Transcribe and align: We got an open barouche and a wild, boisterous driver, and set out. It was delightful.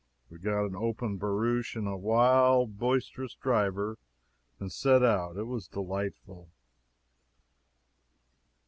We 0.31 0.39
got 0.39 0.65
an 0.65 0.75
open 0.75 1.17
barouche 1.19 1.75
and 1.75 1.87
a 1.87 1.95
wild, 1.95 2.79
boisterous 2.79 3.35
driver, 3.35 3.99
and 4.59 4.71
set 4.71 5.03
out. 5.03 5.37
It 5.37 5.43
was 5.45 5.67
delightful. 5.67 6.49